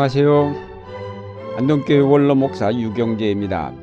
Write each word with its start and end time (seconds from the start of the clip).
안녕하세요. 0.00 0.54
안동교회 1.58 1.98
원로 1.98 2.34
목사 2.34 2.72
유경재입니다. 2.72 3.74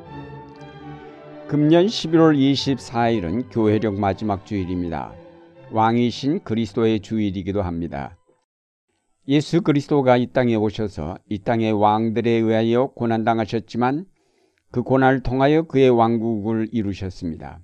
금년 1.47 1.85
11월 1.85 2.35
24일은 2.35 3.45
교회력 3.51 3.99
마지막 3.99 4.43
주일입니다. 4.43 5.13
왕이신 5.69 6.43
그리스도의 6.43 7.01
주일이기도 7.01 7.61
합니다. 7.61 8.17
예수 9.27 9.61
그리스도가 9.61 10.17
이 10.17 10.25
땅에 10.33 10.55
오셔서 10.55 11.19
이 11.29 11.37
땅의 11.37 11.73
왕들에 11.73 12.31
의하여 12.31 12.87
고난당하셨지만 12.95 14.05
그 14.71 14.81
고난을 14.81 15.21
통하여 15.21 15.67
그의 15.67 15.91
왕국을 15.91 16.69
이루셨습니다. 16.71 17.59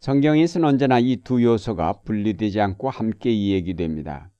성경에서는 0.00 0.66
언제나 0.66 0.98
이 0.98 1.18
두 1.22 1.42
요소가 1.42 2.00
분리되지 2.06 2.58
않고 2.58 2.88
함께 2.88 3.30
이야기됩니다. 3.32 4.30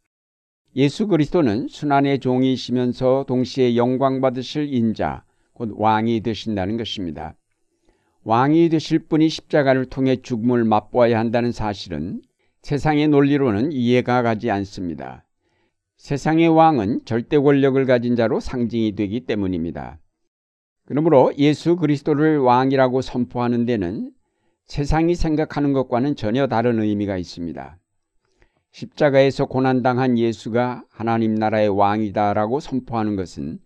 예수 0.77 1.07
그리스도는 1.07 1.69
순환의 1.69 2.19
종이시면서 2.19 3.25
동시에 3.27 3.77
영광 3.77 4.21
받으실 4.21 4.71
인자, 4.71 5.25
곧 5.55 5.73
왕이 5.75 6.21
되신다는 6.21 6.77
것입니다. 6.77 7.35
왕이 8.25 8.69
되실 8.69 8.99
분이 8.99 9.31
십자가를 9.31 9.87
통해 9.87 10.17
죽음을 10.17 10.65
맛보아야 10.65 11.19
한다는 11.19 11.51
사실은 11.51 12.21
세상의 12.61 13.09
논리로는 13.09 13.73
이해가 13.73 14.21
가지 14.21 14.51
않습니다. 14.51 15.25
세상의 15.97 16.49
왕은 16.49 17.07
절대 17.07 17.39
권력을 17.39 17.83
가진 17.87 18.15
자로 18.15 18.39
상징이 18.39 18.97
되기 18.97 19.21
때문입니다. 19.21 19.99
그러므로 20.85 21.33
예수 21.39 21.77
그리스도를 21.77 22.37
왕이라고 22.41 23.01
선포하는 23.01 23.65
데는 23.65 24.11
세상이 24.67 25.15
생각하는 25.15 25.73
것과는 25.73 26.17
전혀 26.17 26.47
다른 26.49 26.83
의미가 26.83 27.17
있습니다. 27.17 27.79
십자가에서 28.73 29.47
고난당한 29.47 30.19
예수가 30.19 30.85
하나님 30.91 31.35
나라의 31.35 31.69
왕이다라고 31.69 32.61
선포하는 32.61 33.17
것은 33.17 33.59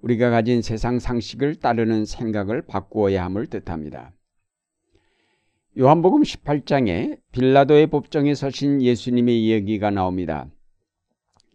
우리가 0.00 0.30
가진 0.30 0.62
세상 0.62 0.98
상식을 0.98 1.56
따르는 1.56 2.04
생각을 2.04 2.62
바꾸어야 2.62 3.24
함을 3.24 3.46
뜻합니다. 3.46 4.12
요한복음 5.78 6.22
18장에 6.22 7.18
빌라도의 7.32 7.86
법정에 7.86 8.34
서신 8.34 8.82
예수님의 8.82 9.42
이야기가 9.42 9.90
나옵니다. 9.90 10.46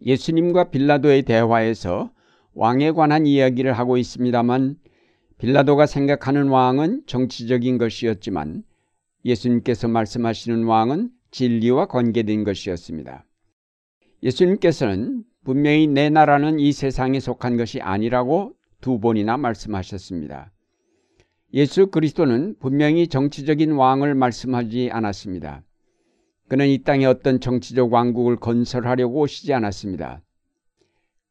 예수님과 0.04 0.70
빌라도의 0.70 1.22
대화에서 1.22 2.10
왕에 2.54 2.90
관한 2.90 3.26
이야기를 3.26 3.72
하고 3.72 3.96
있습니다만 3.96 4.76
빌라도가 5.38 5.86
생각하는 5.86 6.48
왕은 6.48 7.02
정치적인 7.06 7.78
것이었지만 7.78 8.64
예수님께서 9.24 9.86
말씀하시는 9.86 10.64
왕은 10.64 11.10
진리와 11.30 11.86
관계된 11.86 12.44
것이었습니다. 12.44 13.24
예수님께서는 14.22 15.24
분명히 15.44 15.86
내 15.86 16.10
나라는 16.10 16.58
이 16.58 16.72
세상에 16.72 17.20
속한 17.20 17.56
것이 17.56 17.80
아니라고 17.80 18.54
두 18.80 19.00
번이나 19.00 19.36
말씀하셨습니다. 19.36 20.52
예수 21.54 21.86
그리스도는 21.86 22.56
분명히 22.58 23.08
정치적인 23.08 23.72
왕을 23.72 24.14
말씀하지 24.14 24.90
않았습니다. 24.92 25.62
그는 26.48 26.66
이 26.68 26.82
땅에 26.82 27.06
어떤 27.06 27.40
정치적 27.40 27.92
왕국을 27.92 28.36
건설하려고 28.36 29.20
오시지 29.20 29.52
않았습니다. 29.52 30.22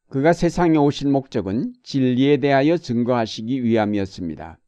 그가 0.08 0.32
세상에 0.32 0.78
오신 0.78 1.12
목적은 1.12 1.74
진리에 1.82 2.38
대하여 2.38 2.78
증거하시기 2.78 3.62
위함이었습니다. 3.62 4.58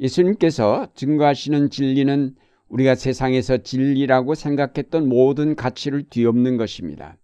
예수님께서 0.00 0.88
증거하시는 0.94 1.70
진리는 1.70 2.34
우리가 2.72 2.94
세상에서 2.94 3.58
진리라고 3.58 4.34
생각했던 4.34 5.06
모든 5.06 5.54
가치를 5.54 6.04
뒤엎는 6.08 6.56
것입니다. 6.56 7.18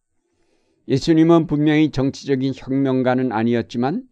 예수님은 0.89 1.47
분명히 1.47 1.91
정치적인 1.91 2.53
혁명가는 2.55 3.33
아니었지만 3.33 4.05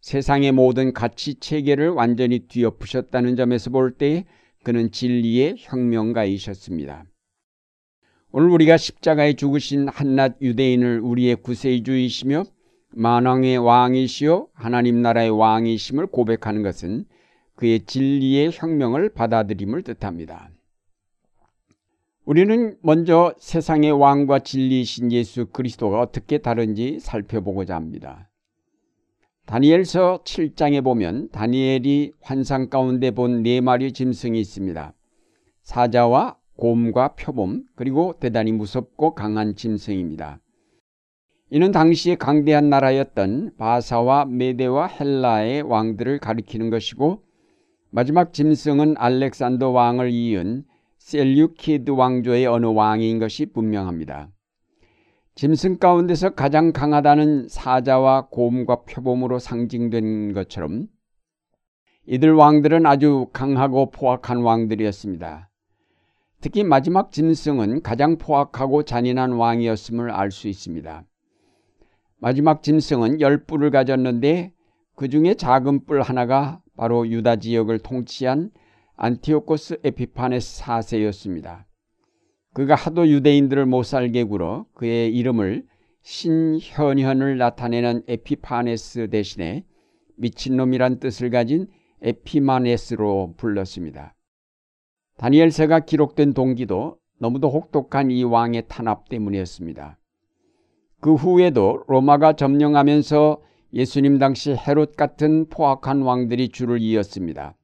세상의 0.00 0.52
모든 0.52 0.92
가치 0.92 1.34
체계를 1.34 1.88
완전히 1.90 2.46
뒤엎으셨다는 2.46 3.34
점에서 3.34 3.70
볼 3.70 3.98
때 3.98 4.24
그는 4.62 4.92
진리의 4.92 5.56
혁명가이셨습니다. 5.58 7.04
오늘 8.30 8.50
우리가 8.50 8.76
십자가에 8.76 9.32
죽으신 9.32 9.88
한낱 9.88 10.36
유대인을 10.40 11.00
우리의 11.00 11.36
구세주이시며 11.36 12.44
만왕의 12.90 13.58
왕이시요 13.58 14.48
하나님 14.52 15.02
나라의 15.02 15.30
왕이심을 15.30 16.06
고백하는 16.06 16.62
것은 16.62 17.04
그의 17.56 17.80
진리의 17.80 18.50
혁명을 18.52 19.08
받아들임을 19.08 19.82
뜻합니다. 19.82 20.50
우리는 22.28 22.76
먼저 22.82 23.32
세상의 23.38 23.90
왕과 23.90 24.40
진리이신 24.40 25.12
예수 25.12 25.46
그리스도가 25.46 25.98
어떻게 25.98 26.36
다른지 26.36 26.98
살펴보고자 27.00 27.74
합니다. 27.74 28.28
다니엘서 29.46 30.24
7장에 30.24 30.84
보면 30.84 31.30
다니엘이 31.30 32.12
환상 32.20 32.68
가운데 32.68 33.12
본 33.12 33.42
네 33.42 33.62
마리 33.62 33.92
짐승이 33.92 34.38
있습니다. 34.38 34.92
사자와 35.62 36.36
곰과 36.58 37.14
표범 37.14 37.64
그리고 37.74 38.12
대단히 38.20 38.52
무섭고 38.52 39.14
강한 39.14 39.56
짐승입니다. 39.56 40.38
이는 41.48 41.72
당시에 41.72 42.16
강대한 42.16 42.68
나라였던 42.68 43.52
바사와 43.56 44.26
메데와 44.26 44.86
헬라의 44.88 45.62
왕들을 45.62 46.18
가리키는 46.18 46.68
것이고 46.68 47.22
마지막 47.88 48.34
짐승은 48.34 48.96
알렉산더 48.98 49.70
왕을 49.70 50.10
이은 50.10 50.67
셀류키드 51.08 51.92
왕조의 51.92 52.44
어느 52.44 52.66
왕인 52.66 53.18
것이 53.18 53.46
분명합니다. 53.46 54.28
짐승 55.36 55.78
가운데서 55.78 56.34
가장 56.34 56.70
강하다는 56.70 57.48
사자와 57.48 58.26
곰과 58.28 58.82
표범으로 58.82 59.38
상징된 59.38 60.34
것처럼 60.34 60.88
이들 62.04 62.34
왕들은 62.34 62.84
아주 62.84 63.28
강하고 63.32 63.90
포악한 63.90 64.42
왕들이었습니다. 64.42 65.48
특히 66.42 66.62
마지막 66.62 67.10
짐승은 67.10 67.80
가장 67.80 68.18
포악하고 68.18 68.82
잔인한 68.82 69.32
왕이었음을 69.32 70.10
알 70.10 70.30
수 70.30 70.46
있습니다. 70.46 71.04
마지막 72.18 72.62
짐승은 72.62 73.22
열 73.22 73.44
뿔을 73.44 73.70
가졌는데 73.70 74.52
그 74.94 75.08
중에 75.08 75.32
작은 75.32 75.86
뿔 75.86 76.02
하나가 76.02 76.60
바로 76.76 77.08
유다 77.08 77.36
지역을 77.36 77.78
통치한 77.78 78.50
안티오코스 79.00 79.78
에피파네스 79.84 80.60
4세였습니다. 80.60 81.66
그가 82.52 82.74
하도 82.74 83.06
유대인들을 83.06 83.64
못 83.64 83.84
살게 83.84 84.24
굴어 84.24 84.66
그의 84.74 85.14
이름을 85.14 85.64
신현현을 86.02 87.38
나타내는 87.38 88.02
에피파네스 88.08 89.10
대신에 89.10 89.64
미친놈이란 90.16 90.98
뜻을 90.98 91.30
가진 91.30 91.68
에피마네스로 92.02 93.34
불렀습니다. 93.36 94.16
다니엘서가 95.18 95.80
기록된 95.80 96.34
동기도 96.34 96.98
너무도 97.20 97.50
혹독한 97.50 98.10
이 98.10 98.24
왕의 98.24 98.64
탄압 98.66 99.08
때문이었습니다. 99.08 99.96
그 101.00 101.14
후에도 101.14 101.84
로마가 101.86 102.32
점령하면서 102.32 103.42
예수님 103.74 104.18
당시 104.18 104.56
헤롯 104.56 104.96
같은 104.96 105.48
포악한 105.48 106.02
왕들이 106.02 106.48
줄을 106.48 106.80
이었습니다. 106.80 107.57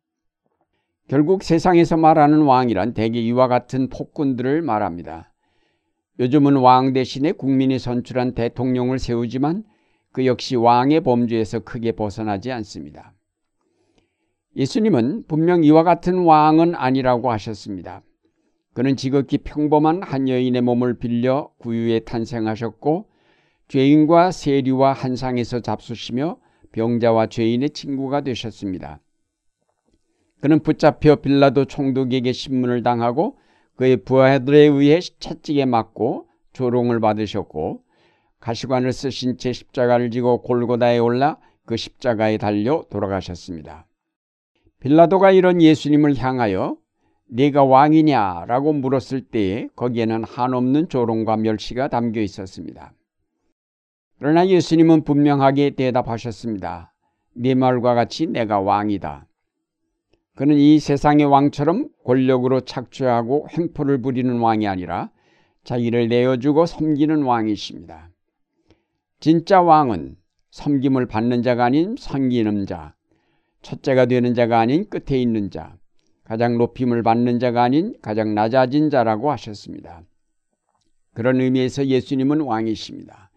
결국 1.06 1.42
세상에서 1.42 1.98
말하는 1.98 2.42
왕이란 2.42 2.94
대개 2.94 3.20
이와 3.20 3.46
같은 3.46 3.90
폭군들을 3.90 4.62
말합니다. 4.62 5.32
요즘은 6.18 6.56
왕 6.56 6.92
대신에 6.94 7.32
국민이 7.32 7.78
선출한 7.78 8.32
대통령을 8.34 8.98
세우지만 8.98 9.64
그 10.12 10.24
역시 10.24 10.56
왕의 10.56 11.02
범주에서 11.02 11.60
크게 11.60 11.92
벗어나지 11.92 12.52
않습니다. 12.52 13.12
예수님은 14.56 15.24
분명 15.26 15.64
이와 15.64 15.82
같은 15.82 16.24
왕은 16.24 16.74
아니라고 16.74 17.30
하셨습니다. 17.32 18.02
그는 18.72 18.96
지극히 18.96 19.38
평범한 19.38 20.02
한 20.02 20.28
여인의 20.28 20.62
몸을 20.62 20.98
빌려 20.98 21.50
구유에 21.58 22.00
탄생하셨고 22.00 23.08
죄인과 23.68 24.30
세리와 24.30 24.92
한상에서 24.92 25.60
잡수시며 25.60 26.38
병자와 26.72 27.26
죄인의 27.26 27.70
친구가 27.70 28.22
되셨습니다. 28.22 29.00
그는 30.40 30.60
붙잡혀 30.60 31.16
빌라도 31.16 31.64
총독에게 31.64 32.32
신문을 32.32 32.82
당하고 32.82 33.38
그의 33.76 33.98
부하들에 33.98 34.58
의해 34.58 35.00
채찍에 35.00 35.64
맞고 35.64 36.28
조롱을 36.52 37.00
받으셨고 37.00 37.82
가시관을 38.40 38.92
쓰신 38.92 39.38
채 39.38 39.52
십자가를 39.52 40.10
지고 40.10 40.42
골고다에 40.42 40.98
올라 40.98 41.38
그 41.66 41.76
십자가에 41.76 42.36
달려 42.36 42.84
돌아가셨습니다. 42.90 43.86
빌라도가 44.80 45.30
이런 45.30 45.62
예수님을 45.62 46.16
향하여 46.16 46.76
네가 47.30 47.64
왕이냐라고 47.64 48.74
물었을 48.74 49.22
때에 49.22 49.68
거기에는 49.74 50.24
한없는 50.24 50.90
조롱과 50.90 51.38
멸시가 51.38 51.88
담겨 51.88 52.20
있었습니다. 52.20 52.92
그러나 54.18 54.46
예수님은 54.46 55.04
분명하게 55.04 55.70
대답하셨습니다. 55.70 56.92
네 57.34 57.54
말과 57.54 57.94
같이 57.94 58.26
내가 58.26 58.60
왕이다. 58.60 59.26
그는 60.34 60.56
이 60.56 60.80
세상의 60.80 61.26
왕처럼 61.26 61.88
권력으로 62.04 62.60
착취하고 62.62 63.46
횡포를 63.56 64.02
부리는 64.02 64.40
왕이 64.40 64.66
아니라 64.66 65.10
자기를 65.62 66.08
내어주고 66.08 66.66
섬기는 66.66 67.22
왕이십니다. 67.22 68.10
진짜 69.20 69.62
왕은 69.62 70.16
섬김을 70.50 71.06
받는 71.06 71.42
자가 71.42 71.64
아닌 71.66 71.94
섬기는 71.98 72.66
자, 72.66 72.94
첫째가 73.62 74.06
되는 74.06 74.34
자가 74.34 74.58
아닌 74.58 74.88
끝에 74.88 75.20
있는 75.20 75.50
자, 75.50 75.76
가장 76.24 76.58
높임을 76.58 77.02
받는 77.02 77.38
자가 77.38 77.62
아닌 77.62 77.94
가장 78.02 78.34
낮아진 78.34 78.90
자라고 78.90 79.30
하셨습니다. 79.30 80.02
그런 81.12 81.40
의미에서 81.40 81.86
예수님은 81.86 82.40
왕이십니다. 82.40 83.30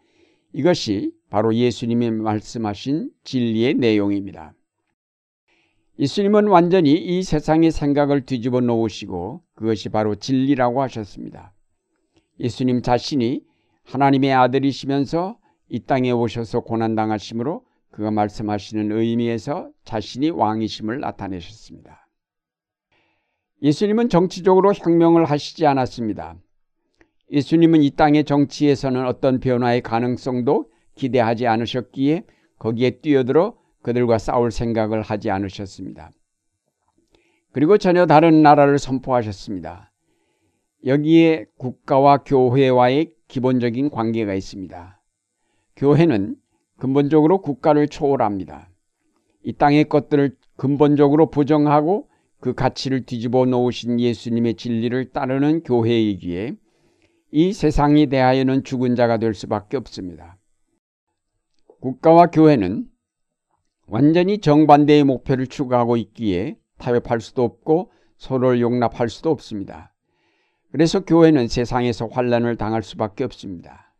이것이 0.53 1.11
바로 1.29 1.53
예수님이 1.53 2.09
말씀하신 2.11 3.11
진리의 3.23 3.75
내용입니다. 3.75 4.53
예수님은 5.99 6.47
완전히 6.47 6.93
이 6.93 7.23
세상의 7.23 7.71
생각을 7.71 8.25
뒤집어 8.25 8.61
놓으시고 8.61 9.41
그것이 9.55 9.89
바로 9.89 10.15
진리라고 10.15 10.81
하셨습니다. 10.83 11.53
예수님 12.39 12.83
자신이 12.83 13.41
하나님의 13.83 14.31
아들이시면서 14.33 15.39
이 15.69 15.79
땅에 15.79 16.11
오셔서 16.11 16.59
고난당하심으로 16.61 17.65
그가 17.89 18.11
말씀하시는 18.11 18.91
의미에서 18.91 19.71
자신이 19.85 20.29
왕이심을 20.29 20.99
나타내셨습니다. 20.99 22.07
예수님은 23.63 24.09
정치적으로 24.09 24.73
혁명을 24.73 25.25
하시지 25.25 25.65
않았습니다. 25.65 26.35
예수님은 27.31 27.81
이 27.81 27.89
땅의 27.89 28.25
정치에서는 28.25 29.03
어떤 29.07 29.39
변화의 29.39 29.81
가능성도 29.81 30.69
기대하지 30.93 31.47
않으셨기에 31.47 32.25
거기에 32.59 32.99
뛰어들어 33.01 33.57
그들과 33.87 34.17
싸울 34.17 34.51
생각을 34.51 35.01
하지 35.01 35.31
않으셨습니다. 35.31 36.11
그리고 37.53 37.77
전혀 37.77 38.05
다른 38.05 38.41
나라를 38.41 38.79
선포하셨습니다. 38.79 39.93
여기에 40.85 41.45
국가와 41.57 42.17
교회와의 42.25 43.13
기본적인 43.29 43.89
관계가 43.89 44.33
있습니다. 44.33 45.01
교회는 45.77 46.35
근본적으로 46.77 47.39
국가를 47.39 47.87
초월합니다. 47.87 48.69
이 49.43 49.53
땅의 49.53 49.85
것들을 49.85 50.35
근본적으로 50.57 51.29
부정하고 51.29 52.09
그 52.41 52.53
가치를 52.53 53.05
뒤집어 53.05 53.45
놓으신 53.45 54.01
예수님의 54.01 54.55
진리를 54.55 55.13
따르는 55.13 55.63
교회이기에 55.63 56.57
이 57.31 57.53
세상에 57.53 58.07
대하여는 58.07 58.65
죽은 58.65 58.97
자가 58.97 59.17
될 59.17 59.33
수밖에 59.33 59.77
없습니다. 59.77 60.37
국가와 61.79 62.27
교회는 62.27 62.89
완전히 63.87 64.39
정반대의 64.39 65.05
목표를 65.05 65.47
추구하고 65.47 65.95
있기에 65.97 66.57
타협할 66.77 67.21
수도 67.21 67.43
없고 67.43 67.89
서로를 68.17 68.59
용납할 68.59 69.09
수도 69.09 69.31
없습니다. 69.31 69.93
그래서 70.71 70.99
교회는 70.99 71.47
세상에서 71.47 72.07
환란을 72.07 72.57
당할 72.57 72.83
수밖에 72.83 73.23
없습니다. 73.23 73.93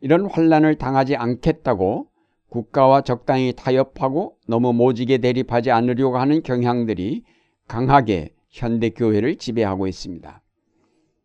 이런 0.00 0.26
환란을 0.26 0.76
당하지 0.76 1.16
않겠다고 1.16 2.06
국가와 2.48 3.02
적당히 3.02 3.52
타협하고 3.54 4.36
너무 4.46 4.72
모지게 4.72 5.18
대립하지 5.18 5.70
않으려고 5.70 6.18
하는 6.18 6.42
경향들이 6.42 7.24
강하게 7.66 8.30
현대 8.48 8.90
교회를 8.90 9.36
지배하고 9.36 9.86
있습니다. 9.88 10.42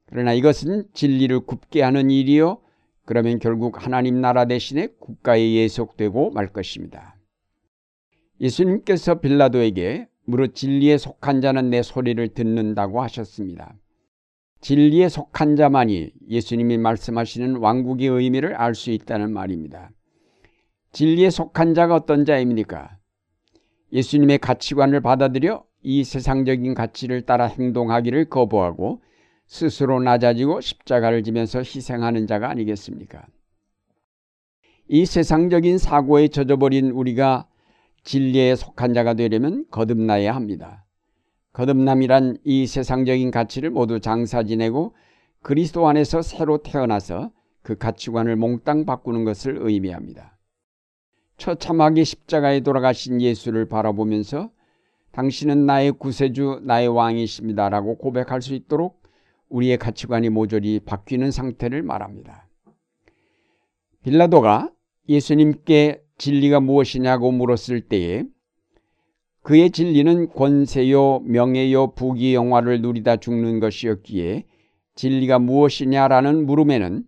그러나 0.07 0.33
이것은 0.33 0.85
진리를 0.93 1.41
굽게 1.41 1.81
하는 1.81 2.11
일이요. 2.11 2.59
그러면 3.05 3.39
결국 3.39 3.83
하나님 3.83 4.21
나라 4.21 4.45
대신에 4.45 4.87
국가에 4.99 5.53
예속되고 5.53 6.31
말 6.31 6.47
것입니다. 6.47 7.14
예수님께서 8.41 9.15
빌라도에게 9.15 10.07
무릇 10.25 10.55
진리에 10.55 10.97
속한 10.97 11.41
자는 11.41 11.69
내 11.69 11.81
소리를 11.81 12.27
듣는다고 12.29 13.01
하셨습니다. 13.01 13.75
진리에 14.61 15.09
속한 15.09 15.55
자만이 15.55 16.11
예수님이 16.27 16.77
말씀하시는 16.79 17.57
왕국의 17.57 18.07
의미를 18.07 18.55
알 18.55 18.73
수 18.73 18.89
있다는 18.91 19.31
말입니다. 19.31 19.91
진리에 20.91 21.29
속한 21.29 21.75
자가 21.75 21.95
어떤 21.95 22.25
자입니까? 22.25 22.97
예수님의 23.91 24.39
가치관을 24.39 25.01
받아들여 25.01 25.63
이 25.83 26.03
세상적인 26.03 26.73
가치를 26.73 27.21
따라 27.21 27.45
행동하기를 27.45 28.29
거부하고 28.29 29.01
스스로 29.45 30.01
낮아지고 30.01 30.61
십자가를 30.61 31.21
지면서 31.21 31.59
희생하는 31.59 32.25
자가 32.25 32.49
아니겠습니까? 32.49 33.27
이 34.87 35.05
세상적인 35.05 35.77
사고에 35.77 36.29
젖어버린 36.29 36.89
우리가 36.89 37.47
진리에 38.05 38.55
속한 38.55 38.93
자가 38.93 39.15
되려면 39.15 39.65
거듭나야 39.71 40.33
합니다. 40.33 40.85
거듭남이란 41.53 42.37
이 42.43 42.67
세상적인 42.67 43.31
가치를 43.31 43.71
모두 43.71 43.99
장사 43.99 44.43
지내고 44.43 44.95
그리스도 45.41 45.87
안에서 45.87 46.21
새로 46.21 46.59
태어나서 46.59 47.31
그 47.61 47.77
가치관을 47.77 48.35
몽땅 48.35 48.85
바꾸는 48.85 49.25
것을 49.25 49.57
의미합니다. 49.59 50.37
처참하게 51.37 52.03
십자가에 52.03 52.61
돌아가신 52.61 53.21
예수를 53.21 53.67
바라보면서 53.67 54.51
당신은 55.11 55.65
나의 55.65 55.93
구세주, 55.93 56.61
나의 56.63 56.87
왕이십니다라고 56.87 57.97
고백할 57.97 58.41
수 58.41 58.53
있도록 58.53 59.01
우리의 59.49 59.77
가치관이 59.77 60.29
모조리 60.29 60.81
바뀌는 60.81 61.31
상태를 61.31 61.81
말합니다. 61.83 62.47
빌라도가 64.03 64.71
예수님께 65.07 66.04
진리가 66.17 66.59
무엇이냐고 66.59 67.31
물었을 67.31 67.81
때에 67.81 68.23
그의 69.41 69.69
진리는 69.69 70.29
권세요, 70.29 71.19
명예요, 71.19 71.93
부귀, 71.93 72.33
영화를 72.33 72.81
누리다 72.81 73.17
죽는 73.17 73.59
것이었기에 73.59 74.45
진리가 74.95 75.39
무엇이냐라는 75.39 76.45
물음에는 76.45 77.03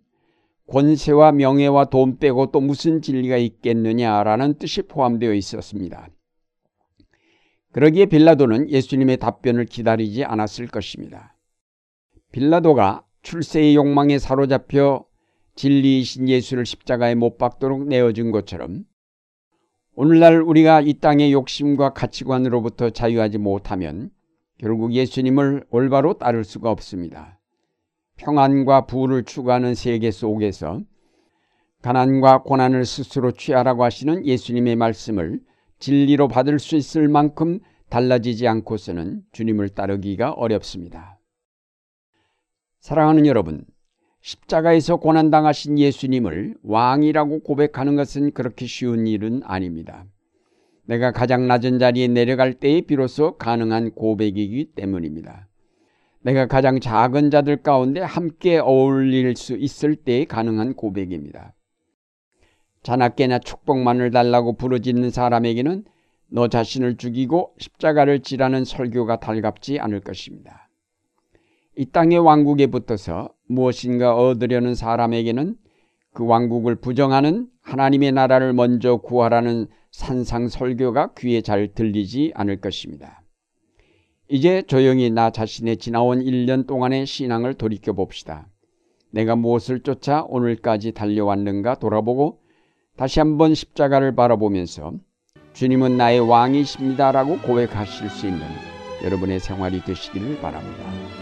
권세와 0.68 1.32
명예와 1.32 1.86
돈 1.86 2.18
빼고 2.18 2.52
또 2.52 2.60
무슨 2.60 3.00
진리가 3.00 3.38
있겠느냐라는 3.38 4.58
뜻이 4.58 4.82
포함되어 4.82 5.32
있었습니다. 5.34 6.08
그러기에 7.72 8.06
빌라도는 8.06 8.70
예수님의 8.70 9.16
답변을 9.16 9.64
기다리지 9.64 10.24
않았을 10.24 10.68
것입니다. 10.68 11.34
빌라도가 12.32 13.04
출세의 13.22 13.74
욕망에 13.74 14.18
사로잡혀 14.18 15.04
진리이신 15.54 16.28
예수를 16.28 16.66
십자가에 16.66 17.14
못 17.14 17.36
박도록 17.36 17.88
내어준 17.88 18.30
것처럼 18.30 18.84
오늘날 20.00 20.40
우리가 20.40 20.80
이 20.80 20.94
땅의 20.94 21.32
욕심과 21.32 21.92
가치관으로부터 21.92 22.90
자유하지 22.90 23.38
못하면 23.38 24.10
결국 24.56 24.92
예수님을 24.92 25.64
올바로 25.70 26.18
따를 26.18 26.44
수가 26.44 26.70
없습니다. 26.70 27.40
평안과 28.16 28.86
부를 28.86 29.24
추구하는 29.24 29.74
세계 29.74 30.12
속에서 30.12 30.82
가난과 31.82 32.44
고난을 32.44 32.84
스스로 32.84 33.32
취하라고 33.32 33.82
하시는 33.82 34.24
예수님의 34.24 34.76
말씀을 34.76 35.40
진리로 35.80 36.28
받을 36.28 36.60
수 36.60 36.76
있을 36.76 37.08
만큼 37.08 37.58
달라지지 37.88 38.46
않고서는 38.46 39.22
주님을 39.32 39.70
따르기가 39.70 40.30
어렵습니다. 40.30 41.18
사랑하는 42.78 43.26
여러분, 43.26 43.64
십자가에서 44.20 44.96
고난당하신 44.96 45.78
예수님을 45.78 46.56
왕이라고 46.62 47.40
고백하는 47.40 47.96
것은 47.96 48.32
그렇게 48.32 48.66
쉬운 48.66 49.06
일은 49.06 49.42
아닙니다. 49.44 50.04
내가 50.84 51.12
가장 51.12 51.46
낮은 51.46 51.78
자리에 51.78 52.08
내려갈 52.08 52.54
때에 52.54 52.80
비로소 52.80 53.36
가능한 53.36 53.92
고백이기 53.92 54.72
때문입니다. 54.74 55.48
내가 56.22 56.46
가장 56.46 56.80
작은 56.80 57.30
자들 57.30 57.58
가운데 57.58 58.00
함께 58.00 58.58
어울릴 58.58 59.36
수 59.36 59.56
있을 59.56 59.96
때에 59.96 60.24
가능한 60.24 60.74
고백입니다. 60.74 61.54
자나깨나 62.82 63.38
축복만을 63.40 64.10
달라고 64.10 64.56
부르짖는 64.56 65.10
사람에게는 65.10 65.84
너 66.30 66.48
자신을 66.48 66.96
죽이고 66.96 67.54
십자가를 67.58 68.20
지라는 68.20 68.64
설교가 68.64 69.20
달갑지 69.20 69.78
않을 69.78 70.00
것입니다. 70.00 70.67
이 71.78 71.86
땅의 71.86 72.18
왕국에 72.18 72.66
붙어서 72.66 73.28
무엇인가 73.46 74.16
얻으려는 74.16 74.74
사람에게는 74.74 75.54
그 76.12 76.26
왕국을 76.26 76.74
부정하는 76.74 77.46
하나님의 77.60 78.10
나라를 78.10 78.52
먼저 78.52 78.96
구하라는 78.96 79.68
산상 79.92 80.48
설교가 80.48 81.12
귀에 81.16 81.40
잘 81.40 81.72
들리지 81.72 82.32
않을 82.34 82.60
것입니다. 82.60 83.22
이제 84.28 84.62
조용히 84.62 85.08
나 85.08 85.30
자신의 85.30 85.76
지나온 85.76 86.18
1년 86.18 86.66
동안의 86.66 87.06
신앙을 87.06 87.54
돌이켜 87.54 87.92
봅시다. 87.92 88.48
내가 89.12 89.36
무엇을 89.36 89.84
쫓아 89.84 90.24
오늘까지 90.28 90.90
달려왔는가 90.90 91.76
돌아보고 91.76 92.40
다시 92.96 93.20
한번 93.20 93.54
십자가를 93.54 94.16
바라보면서 94.16 94.94
주님은 95.52 95.96
나의 95.96 96.18
왕이십니다라고 96.28 97.38
고백하실 97.38 98.10
수 98.10 98.26
있는 98.26 98.42
여러분의 99.04 99.38
생활이 99.38 99.80
되시기를 99.84 100.40
바랍니다. 100.40 101.17